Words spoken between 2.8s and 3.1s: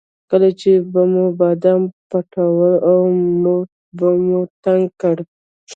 او